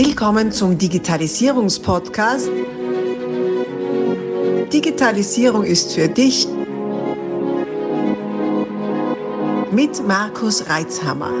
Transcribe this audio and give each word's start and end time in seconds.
Willkommen 0.00 0.52
zum 0.52 0.78
Digitalisierungspodcast. 0.78 2.48
Digitalisierung 4.72 5.64
ist 5.64 5.92
für 5.92 6.06
dich 6.06 6.46
mit 9.72 10.06
Markus 10.06 10.70
Reitzhammer. 10.70 11.32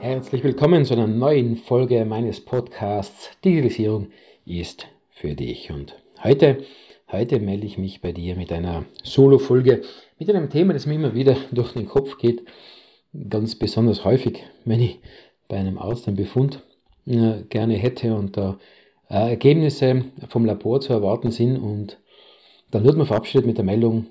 Herzlich 0.00 0.44
willkommen 0.44 0.84
zu 0.84 0.92
einer 0.92 1.06
neuen 1.06 1.56
Folge 1.56 2.04
meines 2.04 2.44
Podcasts 2.44 3.30
Digitalisierung 3.42 4.08
ist 4.44 4.88
für 5.08 5.34
dich. 5.34 5.70
Und 5.70 5.96
heute, 6.22 6.66
heute 7.10 7.40
melde 7.40 7.64
ich 7.64 7.78
mich 7.78 8.02
bei 8.02 8.12
dir 8.12 8.36
mit 8.36 8.52
einer 8.52 8.84
Solo-Folge, 9.02 9.80
mit 10.18 10.28
einem 10.28 10.50
Thema, 10.50 10.74
das 10.74 10.84
mir 10.84 10.96
immer 10.96 11.14
wieder 11.14 11.38
durch 11.50 11.72
den 11.72 11.88
Kopf 11.88 12.18
geht 12.18 12.44
ganz 13.28 13.54
besonders 13.54 14.04
häufig, 14.04 14.44
wenn 14.64 14.80
ich 14.80 15.00
bei 15.48 15.56
einem 15.56 15.78
Arzt 15.78 16.06
einen 16.06 16.16
Befund 16.16 16.62
äh, 17.06 17.42
gerne 17.48 17.74
hätte 17.74 18.14
und 18.14 18.36
da 18.36 18.58
äh, 19.08 19.30
Ergebnisse 19.30 20.04
vom 20.28 20.44
Labor 20.44 20.80
zu 20.80 20.92
erwarten 20.92 21.30
sind 21.30 21.56
und 21.56 21.98
dann 22.70 22.84
wird 22.84 22.96
man 22.96 23.06
verabschiedet 23.06 23.46
mit 23.46 23.58
der 23.58 23.64
Meldung, 23.64 24.06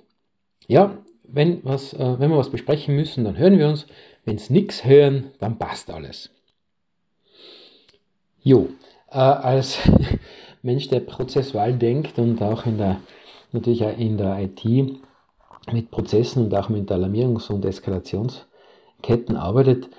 ja, 0.67 0.97
wenn, 1.23 1.63
was, 1.63 1.93
äh, 1.93 2.19
wenn 2.19 2.29
wir 2.29 2.37
was 2.37 2.49
besprechen 2.49 2.95
müssen, 2.95 3.23
dann 3.23 3.37
hören 3.37 3.57
wir 3.57 3.67
uns. 3.67 3.87
Wenn 4.25 4.35
es 4.35 4.49
nichts 4.49 4.83
hören, 4.83 5.31
dann 5.39 5.57
passt 5.57 5.89
alles. 5.89 6.29
Jo, 8.41 8.69
als 9.07 9.79
Mensch, 10.61 10.87
der 10.89 10.99
prozessual 10.99 11.73
denkt 11.73 12.19
und 12.19 12.41
auch 12.41 12.65
in 12.65 12.77
der, 12.77 13.01
natürlich 13.51 13.83
auch 13.83 13.97
in 13.97 14.17
der 14.17 14.39
IT 14.39 14.65
mit 15.71 15.89
Prozessen 15.89 16.45
und 16.45 16.55
auch 16.55 16.69
mit 16.69 16.91
Alarmierungs- 16.91 17.51
und 17.51 17.65
Eskalations- 17.65 18.43
Ketten 19.01 19.35
arbeitet, 19.35 19.89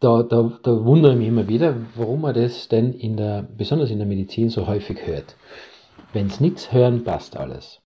da, 0.00 0.22
da, 0.22 0.58
da 0.62 0.84
wundere 0.84 1.12
ich 1.12 1.18
mich 1.18 1.28
immer 1.28 1.48
wieder, 1.48 1.76
warum 1.94 2.22
man 2.22 2.34
das 2.34 2.68
denn 2.68 2.94
in 2.94 3.16
der, 3.16 3.42
besonders 3.42 3.90
in 3.90 3.98
der 3.98 4.06
Medizin 4.06 4.48
so 4.48 4.66
häufig 4.66 5.06
hört. 5.06 5.36
Wenn 6.12 6.26
es 6.26 6.40
nichts 6.40 6.72
hören, 6.72 7.04
passt 7.04 7.36
alles. 7.36 7.80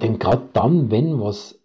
Denn 0.00 0.18
gerade 0.18 0.48
dann, 0.52 0.90
wenn 0.90 1.20
was, 1.20 1.60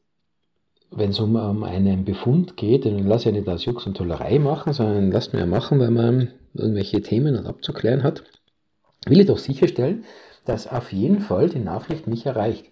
wenn 0.92 1.09
es 1.09 1.19
um, 1.19 1.36
um 1.36 1.64
einen 1.64 2.06
Befund 2.06 2.56
geht, 2.56 2.86
dann 2.86 3.00
lass 3.08 3.23
ja 3.23 3.31
nicht 3.31 3.50
aus 3.50 3.66
Jux 3.66 3.86
und 3.88 3.97
Tollerei 3.97 4.38
machen, 4.38 4.73
sondern 4.73 5.12
lasst 5.12 5.34
mir 5.34 5.39
ja 5.39 5.45
machen, 5.47 5.80
weil 5.80 5.91
man 5.91 6.34
irgendwelche 6.53 7.02
Themen 7.02 7.45
abzuklären 7.45 8.03
hat, 8.03 8.23
will 9.08 9.19
ich 9.19 9.28
doch 9.28 9.38
sicherstellen, 9.39 10.06
dass 10.45 10.67
auf 10.67 10.94
jeden 10.94 11.22
Fall 11.22 11.50
die 11.50 11.59
Nachricht 11.59 12.08
mich 12.08 12.25
erreicht. 12.25 12.66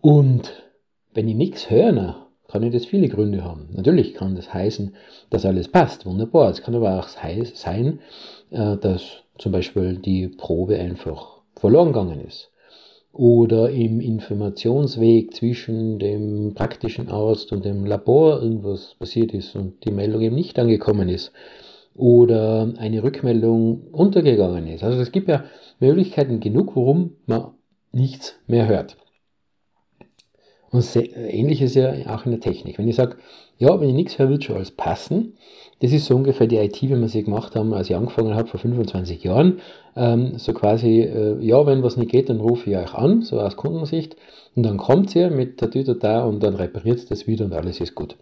Und 0.00 0.52
wenn 1.14 1.28
ich 1.28 1.34
nichts 1.34 1.70
höre, 1.70 2.28
kann 2.52 2.70
das 2.70 2.84
viele 2.84 3.08
Gründe 3.08 3.42
haben. 3.42 3.68
Natürlich 3.72 4.12
kann 4.12 4.36
das 4.36 4.52
heißen, 4.52 4.94
dass 5.30 5.46
alles 5.46 5.68
passt, 5.68 6.04
wunderbar. 6.04 6.50
Es 6.50 6.62
kann 6.62 6.74
aber 6.74 6.98
auch 6.98 7.08
sein, 7.08 8.00
äh, 8.50 8.76
dass 8.76 9.22
zum 9.38 9.52
Beispiel 9.52 9.96
die 9.96 10.28
Probe 10.28 10.78
einfach 10.78 11.40
verloren 11.56 11.88
gegangen 11.88 12.20
ist. 12.20 12.50
Oder 13.14 13.70
im 13.70 14.00
Informationsweg 14.00 15.34
zwischen 15.34 15.98
dem 15.98 16.54
praktischen 16.54 17.08
Arzt 17.08 17.52
und 17.52 17.64
dem 17.64 17.86
Labor 17.86 18.42
irgendwas 18.42 18.96
passiert 18.98 19.32
ist 19.32 19.56
und 19.56 19.84
die 19.84 19.90
Meldung 19.90 20.20
eben 20.20 20.36
nicht 20.36 20.58
angekommen 20.58 21.08
ist. 21.08 21.32
Oder 21.94 22.72
eine 22.78 23.02
Rückmeldung 23.02 23.88
untergegangen 23.92 24.66
ist. 24.66 24.82
Also 24.82 25.00
es 25.00 25.12
gibt 25.12 25.28
ja 25.28 25.44
Möglichkeiten 25.80 26.40
genug, 26.40 26.76
warum 26.76 27.16
man 27.26 27.52
nichts 27.92 28.34
mehr 28.46 28.66
hört. 28.66 28.96
Und 30.72 30.96
ähnlich 30.96 31.60
ist 31.60 31.74
ja 31.74 31.92
auch 32.08 32.24
in 32.24 32.32
der 32.32 32.40
Technik. 32.40 32.78
Wenn 32.78 32.88
ich 32.88 32.96
sage, 32.96 33.16
ja, 33.58 33.78
wenn 33.78 33.90
ich 33.90 33.94
nichts 33.94 34.18
höre, 34.18 34.30
wird 34.30 34.44
schon 34.44 34.56
alles 34.56 34.70
passen. 34.70 35.34
Das 35.80 35.92
ist 35.92 36.06
so 36.06 36.16
ungefähr 36.16 36.46
die 36.46 36.56
IT, 36.56 36.80
wie 36.80 36.88
wir 36.88 37.08
sie 37.08 37.22
gemacht 37.22 37.54
haben, 37.54 37.74
als 37.74 37.90
ich 37.90 37.96
angefangen 37.96 38.34
habe 38.34 38.48
vor 38.48 38.58
25 38.58 39.22
Jahren. 39.22 39.60
Ähm, 39.96 40.38
so 40.38 40.54
quasi, 40.54 41.02
äh, 41.02 41.36
ja, 41.44 41.66
wenn 41.66 41.82
was 41.82 41.98
nicht 41.98 42.10
geht, 42.10 42.30
dann 42.30 42.40
rufe 42.40 42.70
ich 42.70 42.76
euch 42.76 42.94
an, 42.94 43.20
so 43.20 43.38
aus 43.38 43.56
Kundensicht. 43.56 44.16
Und 44.56 44.62
dann 44.62 44.78
kommt 44.78 45.10
sie 45.10 45.28
mit 45.28 45.60
der 45.60 45.70
Tüte 45.70 45.94
da 45.94 46.24
und 46.24 46.42
dann 46.42 46.54
repariert 46.54 47.10
das 47.10 47.26
wieder 47.26 47.44
und 47.44 47.52
alles 47.52 47.78
ist 47.80 47.94
gut. 47.94 48.16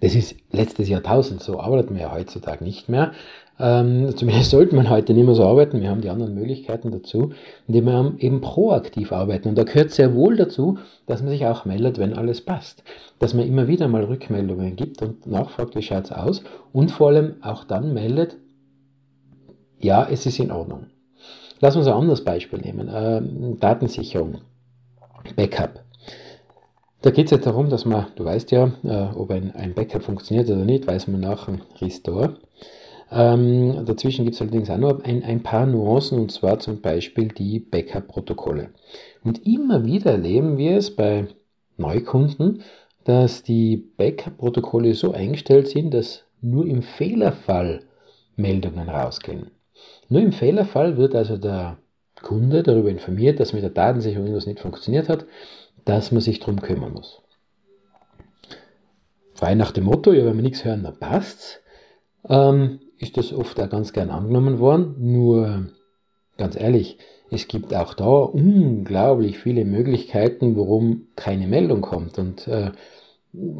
Das 0.00 0.14
ist 0.14 0.36
letztes 0.52 0.90
Jahrtausend, 0.90 1.42
so 1.42 1.58
arbeitet 1.58 1.90
man 1.90 2.00
ja 2.00 2.12
heutzutage 2.12 2.62
nicht 2.62 2.90
mehr. 2.90 3.12
Ähm, 3.58 4.14
zumindest 4.16 4.50
sollte 4.50 4.74
man 4.74 4.90
heute 4.90 5.14
nicht 5.14 5.24
mehr 5.24 5.34
so 5.34 5.44
arbeiten. 5.44 5.80
Wir 5.80 5.90
haben 5.90 6.00
die 6.00 6.10
anderen 6.10 6.34
Möglichkeiten 6.34 6.90
dazu, 6.90 7.32
indem 7.66 7.86
wir 7.86 8.14
eben 8.18 8.40
proaktiv 8.40 9.12
arbeiten. 9.12 9.48
Und 9.48 9.56
da 9.56 9.64
gehört 9.64 9.90
sehr 9.90 10.14
wohl 10.14 10.36
dazu, 10.36 10.78
dass 11.06 11.22
man 11.22 11.30
sich 11.30 11.46
auch 11.46 11.64
meldet, 11.64 11.98
wenn 11.98 12.14
alles 12.14 12.40
passt. 12.40 12.82
Dass 13.18 13.34
man 13.34 13.46
immer 13.46 13.68
wieder 13.68 13.88
mal 13.88 14.04
Rückmeldungen 14.04 14.76
gibt 14.76 15.02
und 15.02 15.26
nachfragt, 15.26 15.74
wie 15.74 15.82
schaut 15.82 16.04
es 16.04 16.12
aus. 16.12 16.42
Und 16.72 16.90
vor 16.90 17.08
allem 17.08 17.36
auch 17.42 17.64
dann 17.64 17.94
meldet, 17.94 18.36
ja, 19.78 20.06
es 20.10 20.26
ist 20.26 20.38
in 20.38 20.50
Ordnung. 20.50 20.86
Lass 21.60 21.76
uns 21.76 21.86
ein 21.86 21.94
anderes 21.94 22.24
Beispiel 22.24 22.60
nehmen. 22.60 22.90
Ähm, 22.92 23.58
Datensicherung. 23.60 24.38
Backup. 25.34 25.82
Da 27.02 27.10
geht 27.10 27.26
es 27.26 27.30
jetzt 27.30 27.46
darum, 27.46 27.68
dass 27.70 27.84
man, 27.84 28.06
du 28.16 28.24
weißt 28.24 28.50
ja, 28.50 28.72
äh, 28.84 29.16
ob 29.16 29.30
ein, 29.30 29.54
ein 29.54 29.74
Backup 29.74 30.02
funktioniert 30.02 30.48
oder 30.48 30.64
nicht, 30.64 30.86
weiß 30.86 31.08
man 31.08 31.20
nach 31.20 31.46
dem 31.46 31.60
Restore. 31.80 32.36
Ähm, 33.10 33.84
dazwischen 33.86 34.24
gibt 34.24 34.34
es 34.34 34.40
allerdings 34.40 34.68
auch 34.68 34.78
noch 34.78 35.02
ein, 35.04 35.22
ein, 35.22 35.42
paar 35.42 35.66
Nuancen, 35.66 36.18
und 36.18 36.32
zwar 36.32 36.58
zum 36.58 36.80
Beispiel 36.80 37.28
die 37.28 37.60
Backup-Protokolle. 37.60 38.70
Und 39.22 39.46
immer 39.46 39.84
wieder 39.84 40.12
erleben 40.12 40.58
wir 40.58 40.76
es 40.76 40.94
bei 40.94 41.28
Neukunden, 41.76 42.62
dass 43.04 43.44
die 43.44 43.76
Backup-Protokolle 43.76 44.94
so 44.94 45.12
eingestellt 45.12 45.68
sind, 45.68 45.94
dass 45.94 46.24
nur 46.40 46.66
im 46.66 46.82
Fehlerfall 46.82 47.82
Meldungen 48.34 48.88
rausgehen. 48.88 49.50
Nur 50.08 50.22
im 50.22 50.32
Fehlerfall 50.32 50.96
wird 50.96 51.14
also 51.14 51.36
der 51.36 51.78
Kunde 52.22 52.62
darüber 52.62 52.90
informiert, 52.90 53.38
dass 53.38 53.52
mit 53.52 53.62
der 53.62 53.70
Datensicherung 53.70 54.26
etwas 54.26 54.46
nicht 54.46 54.60
funktioniert 54.60 55.08
hat, 55.08 55.26
dass 55.84 56.10
man 56.10 56.20
sich 56.20 56.40
darum 56.40 56.60
kümmern 56.60 56.92
muss. 56.92 57.20
Frei 59.34 59.54
nach 59.54 59.70
dem 59.70 59.84
Motto, 59.84 60.12
ja, 60.12 60.24
wenn 60.24 60.36
wir 60.36 60.42
nichts 60.42 60.64
hören, 60.64 60.82
dann 60.82 60.98
passt's. 60.98 61.60
Ähm, 62.28 62.80
ist 62.98 63.16
das 63.16 63.32
oft 63.32 63.60
auch 63.60 63.70
ganz 63.70 63.92
gern 63.92 64.10
angenommen 64.10 64.58
worden. 64.58 64.94
Nur 64.98 65.66
ganz 66.36 66.56
ehrlich, 66.56 66.98
es 67.30 67.48
gibt 67.48 67.74
auch 67.74 67.94
da 67.94 68.04
unglaublich 68.04 69.38
viele 69.38 69.64
Möglichkeiten, 69.64 70.56
warum 70.56 71.08
keine 71.16 71.46
Meldung 71.46 71.80
kommt. 71.80 72.18
Und 72.18 72.46
äh, 72.48 72.70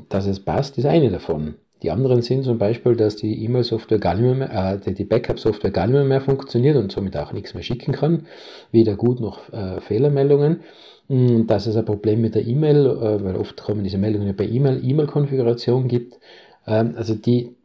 dass 0.09 0.27
es 0.27 0.41
passt, 0.41 0.79
ist 0.79 0.87
eine 0.87 1.11
davon. 1.11 1.57
Die 1.83 1.91
anderen 1.91 2.23
sind 2.23 2.45
zum 2.45 2.59
Beispiel, 2.59 2.97
dass 2.97 3.17
die 3.17 3.45
E-Mail-Software 3.45 3.99
gar 3.99 4.15
nicht 4.15 4.39
mehr, 4.39 4.81
äh, 4.87 4.93
die 4.93 5.05
Backup-Software 5.05 5.71
gar 5.71 5.87
nicht 5.87 6.07
mehr, 6.07 6.21
funktioniert 6.21 6.77
und 6.77 6.91
somit 6.91 7.17
auch 7.17 7.33
nichts 7.33 7.53
mehr 7.53 7.63
schicken 7.63 7.93
kann, 7.93 8.27
weder 8.73 8.97
gut 8.97 9.21
noch 9.21 9.53
äh, 9.53 9.81
Fehlermeldungen. 9.81 10.61
Und 11.09 11.47
dass 11.49 11.67
es 11.67 11.77
ein 11.77 11.85
Problem 11.85 12.21
mit 12.23 12.35
der 12.35 12.47
E-Mail, 12.47 12.87
äh, 12.87 13.25
weil 13.25 13.37
oft 13.37 13.63
kommen 13.63 13.85
diese 13.85 13.99
Meldungen 13.99 14.35
bei 14.35 14.47
E-Mail, 14.47 14.81
E-Mail-Konfiguration 14.83 15.87
gibt. 15.87 16.19
Ähm, 16.67 16.95
also 16.97 17.15
die, 17.15 17.56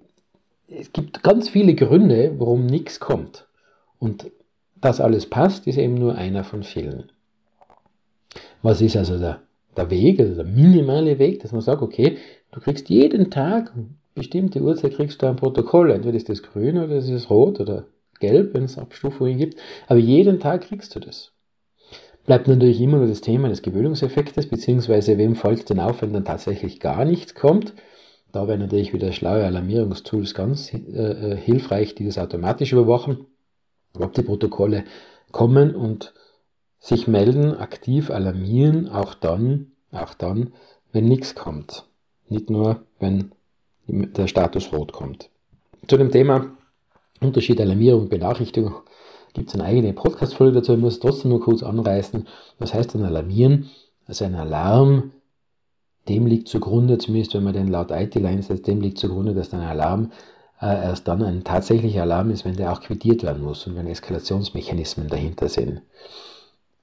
es 0.72 0.92
gibt 0.94 1.24
ganz 1.24 1.50
viele 1.50 1.76
Gründe, 1.76 2.36
warum 2.38 2.66
nichts 2.66 3.00
kommt. 3.00 3.48
Und 4.00 4.32
das 4.80 5.00
alles 5.00 5.28
passt, 5.28 5.68
ist 5.68 5.78
eben 5.78 5.96
nur 5.96 6.16
einer 6.16 6.44
von 6.44 6.64
vielen. 6.64 7.12
Was 8.62 8.82
ist 8.82 8.98
also 8.98 9.20
der, 9.20 9.42
der 9.76 9.90
Weg, 9.90 10.20
also 10.20 10.36
der 10.36 10.46
minimale 10.46 11.20
Weg, 11.20 11.42
dass 11.42 11.52
man 11.52 11.62
sagt, 11.62 11.82
okay, 11.82 12.18
du 12.52 12.60
kriegst 12.60 12.90
jeden 12.90 13.30
Tag, 13.30 13.74
bestimmte 14.16 14.62
Uhrzeit 14.62 14.96
kriegst 14.96 15.22
du 15.22 15.28
ein 15.28 15.36
Protokoll, 15.36 15.92
entweder 15.92 16.18
ist 16.18 16.30
das 16.30 16.44
grün 16.44 16.78
oder 16.78 16.96
ist 16.96 17.10
es 17.10 17.30
rot 17.30 17.60
oder 17.60 17.86
gelb, 18.20 18.54
wenn 18.54 18.64
es 18.64 18.78
Abstufungen 18.78 19.38
gibt, 19.38 19.60
aber 19.88 20.00
jeden 20.00 20.40
Tag 20.40 20.62
kriegst 20.62 20.96
du 20.96 21.00
das. 21.00 21.32
Bleibt 22.26 22.48
natürlich 22.48 22.80
immer 22.80 22.98
nur 22.98 23.08
das 23.08 23.22
Thema 23.22 23.50
des 23.50 23.64
Gewöhnungseffektes, 23.64 24.48
beziehungsweise 24.48 25.18
wem 25.18 25.34
es 25.34 25.66
denn 25.66 25.80
auf, 25.80 26.02
wenn 26.02 26.14
dann 26.14 26.26
tatsächlich 26.26 26.80
gar 26.80 27.04
nichts 27.04 27.34
kommt. 27.34 27.74
Da 28.32 28.48
wären 28.48 28.60
natürlich 28.62 28.94
wieder 28.94 29.12
schlaue 29.12 29.46
Alarmierungstools 29.46 30.34
ganz 30.34 30.74
äh, 30.74 30.78
äh, 30.78 31.36
hilfreich, 31.36 31.96
die 31.96 32.06
das 32.06 32.18
automatisch 32.18 32.72
überwachen, 32.72 33.26
ob 33.94 34.14
die 34.14 34.22
Protokolle 34.22 34.86
kommen 35.32 35.76
und 35.76 36.14
sich 36.80 37.08
melden, 37.08 37.56
aktiv 37.56 38.10
alarmieren, 38.10 38.90
auch 38.90 39.14
dann, 39.14 39.72
auch 39.92 40.14
dann, 40.14 40.54
wenn 40.92 41.06
nichts 41.06 41.36
kommt. 41.36 41.86
Nicht 42.30 42.50
nur, 42.50 42.84
wenn 43.00 43.32
der 43.88 44.28
Status 44.28 44.72
rot 44.72 44.94
kommt. 44.94 45.30
Zu 45.88 45.98
dem 45.98 46.12
Thema 46.12 46.58
Unterschied 47.20 47.60
Alarmierung 47.60 48.04
und 48.04 48.10
Benachrichtigung 48.10 48.76
gibt 49.34 49.50
es 49.50 49.56
eine 49.56 49.66
eigene 49.66 49.94
Podcast-Folge 49.94 50.60
dazu. 50.60 50.74
Ich 50.74 50.80
muss 50.80 51.00
trotzdem 51.00 51.30
nur 51.30 51.42
kurz 51.42 51.64
anreißen. 51.64 52.28
Was 52.60 52.74
heißt 52.74 52.94
denn 52.94 53.04
alarmieren? 53.04 53.70
Also 54.08 54.26
ein 54.26 54.36
Alarm 54.36 55.12
dem 56.10 56.26
liegt 56.26 56.48
zugrunde, 56.48 56.98
zumindest 56.98 57.34
wenn 57.34 57.44
man 57.44 57.54
den 57.54 57.68
laut 57.68 57.92
IT-Line 57.92 58.42
setzt, 58.42 58.68
dem 58.68 58.82
liegt 58.82 58.98
zugrunde, 58.98 59.34
dass 59.34 59.54
ein 59.54 59.60
Alarm 59.62 60.12
äh, 60.62 60.66
erst 60.66 61.08
dann 61.08 61.24
ein 61.24 61.44
tatsächlicher 61.44 62.04
Alarm 62.04 62.32
ist, 62.32 62.46
wenn 62.46 62.56
der 62.56 62.72
auch 62.72 62.82
quittiert 62.82 63.24
werden 63.24 63.44
muss 63.44 63.66
und 63.68 63.76
wenn 63.76 63.88
Eskalationsmechanismen 63.88 65.08
dahinter 65.08 65.50
sind. 65.50 65.82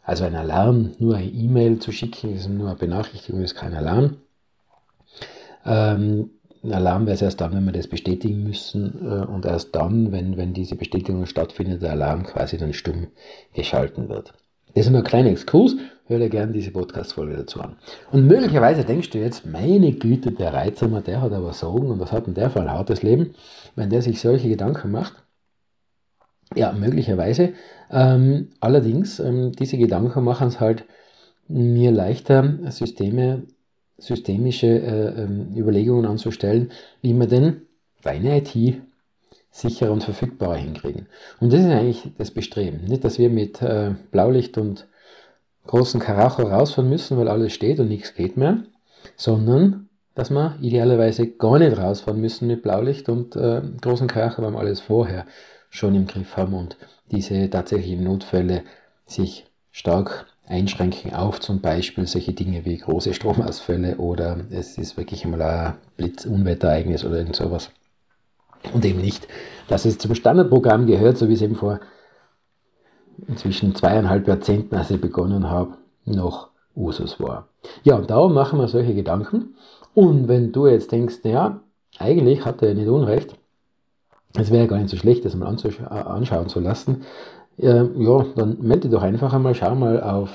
Also 0.02 0.24
ein 0.24 0.36
Alarm, 0.36 0.92
nur 0.98 1.16
eine 1.16 1.30
E-Mail 1.30 1.80
zu 1.80 1.92
schicken, 1.92 2.34
ist 2.34 2.48
nur 2.48 2.68
eine 2.68 2.78
Benachrichtigung, 2.78 3.42
ist 3.42 3.54
kein 3.54 3.74
Alarm. 3.74 4.16
Ähm, 5.66 6.30
ein 6.64 6.72
Alarm 6.72 7.06
wäre 7.06 7.14
es 7.14 7.22
erst 7.22 7.40
dann, 7.40 7.52
wenn 7.52 7.64
wir 7.64 7.72
das 7.72 7.88
bestätigen 7.88 8.42
müssen 8.42 9.00
äh, 9.02 9.26
und 9.26 9.44
erst 9.44 9.74
dann, 9.74 10.10
wenn, 10.10 10.36
wenn 10.36 10.54
diese 10.54 10.76
Bestätigung 10.76 11.26
stattfindet, 11.26 11.82
der 11.82 11.92
Alarm 11.92 12.24
quasi 12.24 12.56
dann 12.56 12.72
stumm 12.72 13.08
geschalten 13.52 14.08
wird. 14.08 14.32
Das 14.74 14.86
ist 14.86 14.90
nur 14.90 15.00
ein 15.00 15.06
kleiner 15.06 15.30
Exkurs, 15.30 15.76
hör 16.08 16.18
dir 16.18 16.28
gerne 16.28 16.52
diese 16.52 16.70
Podcast-Folge 16.70 17.36
dazu 17.36 17.60
an. 17.60 17.76
Und 18.10 18.26
möglicherweise 18.26 18.84
denkst 18.84 19.10
du 19.10 19.18
jetzt, 19.18 19.46
meine 19.46 19.92
Güte, 19.92 20.32
der 20.32 20.52
Reizhammer, 20.52 21.02
der 21.02 21.20
hat 21.20 21.32
aber 21.32 21.52
Sorgen 21.52 21.90
und 21.90 22.00
was 22.00 22.12
hat 22.12 22.26
denn 22.26 22.34
der 22.34 22.50
für 22.50 22.60
ein 22.60 22.70
hartes 22.70 23.02
Leben, 23.02 23.34
wenn 23.76 23.90
der 23.90 24.02
sich 24.02 24.20
solche 24.20 24.48
Gedanken 24.48 24.90
macht? 24.90 25.14
Ja, 26.54 26.72
möglicherweise. 26.72 27.52
Ähm, 27.90 28.48
allerdings, 28.60 29.20
ähm, 29.20 29.52
diese 29.52 29.76
Gedanken 29.76 30.24
machen 30.24 30.48
es 30.48 30.60
halt 30.60 30.84
mir 31.46 31.90
leichter, 31.90 32.58
Systeme 32.70 33.42
systemische 33.98 34.66
äh, 34.66 35.22
ähm, 35.22 35.52
Überlegungen 35.56 36.06
anzustellen, 36.06 36.70
wie 37.02 37.14
man 37.14 37.28
denn 37.28 37.62
deine 38.02 38.38
IT 38.38 38.80
sicherer 39.50 39.90
und 39.90 40.04
verfügbarer 40.04 40.56
hinkriegen. 40.56 41.06
Und 41.40 41.52
das 41.52 41.60
ist 41.60 41.70
eigentlich 41.70 42.12
das 42.16 42.30
Bestreben. 42.30 42.84
Nicht, 42.84 43.02
dass 43.02 43.18
wir 43.18 43.28
mit 43.28 43.60
äh, 43.60 43.94
Blaulicht 44.12 44.56
und 44.56 44.86
großen 45.68 46.00
Karacho 46.00 46.42
rausfahren 46.42 46.90
müssen, 46.90 47.16
weil 47.16 47.28
alles 47.28 47.52
steht 47.52 47.78
und 47.78 47.88
nichts 47.88 48.14
geht 48.14 48.36
mehr, 48.36 48.64
sondern 49.16 49.88
dass 50.14 50.30
wir 50.30 50.56
idealerweise 50.60 51.28
gar 51.28 51.60
nicht 51.60 51.78
rausfahren 51.78 52.20
müssen 52.20 52.48
mit 52.48 52.62
Blaulicht 52.62 53.08
und 53.08 53.36
äh, 53.36 53.62
großen 53.80 54.08
Karacho, 54.08 54.42
weil 54.42 54.50
wir 54.50 54.58
alles 54.58 54.80
vorher 54.80 55.26
schon 55.70 55.94
im 55.94 56.06
Griff 56.06 56.36
haben 56.36 56.54
und 56.54 56.76
diese 57.12 57.48
tatsächlichen 57.48 58.02
Notfälle 58.02 58.64
sich 59.06 59.46
stark 59.70 60.26
einschränken 60.46 61.14
auf 61.14 61.40
zum 61.40 61.60
Beispiel 61.60 62.06
solche 62.06 62.32
Dinge 62.32 62.64
wie 62.64 62.78
große 62.78 63.12
Stromausfälle 63.12 63.98
oder 63.98 64.38
es 64.50 64.78
ist 64.78 64.96
wirklich 64.96 65.24
einmal 65.24 65.42
ein 65.42 65.74
Blitzunwetterereignis 65.98 67.04
oder 67.04 67.18
irgend 67.18 67.36
sowas. 67.36 67.70
Und 68.72 68.84
eben 68.84 69.00
nicht, 69.00 69.28
dass 69.68 69.84
es 69.84 69.98
zum 69.98 70.14
Standardprogramm 70.14 70.86
gehört, 70.86 71.18
so 71.18 71.28
wie 71.28 71.34
es 71.34 71.42
eben 71.42 71.54
vor 71.54 71.80
inzwischen 73.26 73.74
zweieinhalb 73.74 74.28
Jahrzehnten, 74.28 74.74
als 74.74 74.90
ich 74.90 75.00
begonnen 75.00 75.50
habe, 75.50 75.74
noch 76.04 76.48
Usus 76.76 77.18
war. 77.20 77.48
Ja, 77.82 77.96
und 77.96 78.10
darum 78.10 78.34
machen 78.34 78.58
wir 78.58 78.68
solche 78.68 78.94
Gedanken. 78.94 79.54
Und 79.94 80.28
wenn 80.28 80.52
du 80.52 80.66
jetzt 80.66 80.92
denkst, 80.92 81.18
ja, 81.24 81.60
eigentlich 81.98 82.44
hat 82.44 82.62
er 82.62 82.74
nicht 82.74 82.88
Unrecht, 82.88 83.34
es 84.34 84.50
wäre 84.50 84.68
gar 84.68 84.78
nicht 84.78 84.90
so 84.90 84.96
schlecht, 84.96 85.24
das 85.24 85.34
mal 85.34 85.48
anschauen 85.48 86.48
zu 86.48 86.60
lassen, 86.60 87.02
ja, 87.56 87.84
dann 88.36 88.58
melde 88.60 88.88
doch 88.88 89.02
einfach 89.02 89.32
einmal, 89.32 89.54
schau 89.54 89.74
mal 89.74 90.00
auf 90.00 90.30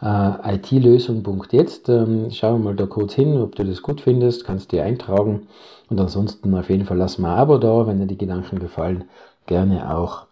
äh, 0.00 0.54
itlösung.jetzt, 0.54 1.88
ähm, 1.88 2.28
schau 2.30 2.58
mal 2.58 2.76
da 2.76 2.86
kurz 2.86 3.14
hin, 3.14 3.36
ob 3.38 3.56
du 3.56 3.64
das 3.64 3.82
gut 3.82 4.00
findest, 4.00 4.44
kannst 4.44 4.70
dir 4.70 4.84
eintragen 4.84 5.48
und 5.90 6.00
ansonsten 6.00 6.54
auf 6.54 6.70
jeden 6.70 6.84
Fall 6.84 6.98
lass 6.98 7.18
mal 7.18 7.34
ein 7.34 7.40
Abo 7.40 7.58
da, 7.58 7.86
wenn 7.86 7.98
dir 7.98 8.06
die 8.06 8.18
Gedanken 8.18 8.60
gefallen, 8.60 9.04
gerne 9.46 9.96
auch 9.96 10.22
äh, 10.22 10.31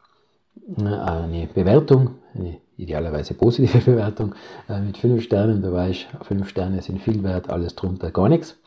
eine 0.77 1.49
Bewertung, 1.53 2.17
eine 2.35 2.59
idealerweise 2.77 3.35
positive 3.35 3.79
Bewertung 3.93 4.35
äh, 4.69 4.81
mit 4.81 4.97
5 4.97 5.23
Sternen, 5.23 5.63
da 5.63 5.73
weiß 5.73 5.91
ich, 5.91 6.09
5 6.23 6.49
Sterne 6.49 6.83
sind 6.83 7.01
viel 7.01 7.23
wert, 7.23 7.51
alles 7.51 7.75
drunter 7.75 8.11
gar 8.11 8.29
nichts, 8.29 8.59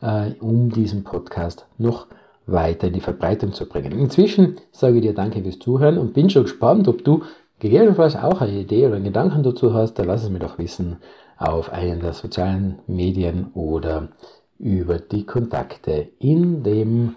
äh, 0.00 0.32
um 0.40 0.70
diesen 0.70 1.04
Podcast 1.04 1.66
noch 1.78 2.06
weiter 2.46 2.86
in 2.86 2.92
die 2.92 3.00
Verbreitung 3.00 3.52
zu 3.52 3.66
bringen. 3.68 3.92
Inzwischen 3.92 4.56
sage 4.70 4.96
ich 4.96 5.02
dir 5.02 5.14
danke 5.14 5.42
fürs 5.42 5.58
Zuhören 5.58 5.98
und 5.98 6.14
bin 6.14 6.30
schon 6.30 6.44
gespannt, 6.44 6.86
ob 6.86 7.04
du 7.04 7.22
gegebenenfalls 7.58 8.16
auch 8.16 8.40
eine 8.40 8.60
Idee 8.60 8.86
oder 8.86 8.96
einen 8.96 9.04
Gedanken 9.04 9.42
dazu 9.42 9.74
hast. 9.74 9.94
Da 9.94 10.04
lass 10.04 10.22
es 10.22 10.30
mir 10.30 10.38
doch 10.38 10.58
wissen 10.58 10.98
auf 11.38 11.72
einen 11.72 12.00
der 12.00 12.12
sozialen 12.12 12.78
Medien 12.86 13.50
oder 13.54 14.08
über 14.58 14.98
die 14.98 15.26
Kontakte 15.26 16.08
in 16.18 16.62
dem 16.62 17.16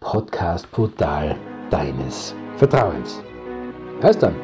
Podcast-Portal 0.00 1.36
deines 1.70 2.34
Vertrauens. 2.56 3.22
Heißt 4.02 4.22
dann, 4.22 4.34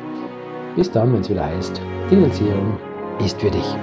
bis 0.76 0.90
dann, 0.90 1.12
wenn 1.12 1.20
es 1.20 1.28
wieder 1.28 1.44
heißt, 1.44 1.80
Finanzierung 2.08 2.78
ist 3.24 3.40
für 3.40 3.50
dich. 3.50 3.76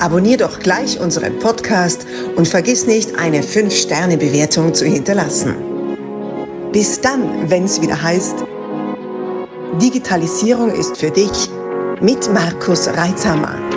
Abonnier 0.00 0.36
doch 0.36 0.58
gleich 0.58 1.00
unseren 1.00 1.38
Podcast 1.38 2.06
und 2.36 2.46
vergiss 2.46 2.86
nicht, 2.86 3.18
eine 3.18 3.40
5-Sterne-Bewertung 3.40 4.72
zu 4.74 4.84
hinterlassen. 4.84 5.56
Bis 6.72 7.00
dann, 7.00 7.50
wenn 7.50 7.64
es 7.64 7.80
wieder 7.80 8.00
heißt, 8.00 8.44
Digitalisierung 9.80 10.70
ist 10.70 10.96
für 10.96 11.10
dich 11.10 11.50
mit 12.00 12.32
Markus 12.32 12.88
Reitzhammer. 12.88 13.67